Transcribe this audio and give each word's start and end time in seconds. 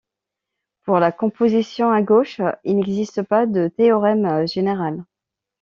Pour 0.83 0.97
la 0.99 1.11
composition 1.11 1.91
à 1.91 2.01
gauche, 2.01 2.41
il 2.63 2.75
n'existe 2.75 3.21
pas 3.21 3.45
de 3.45 3.67
théorème 3.67 4.47
général. 4.47 5.05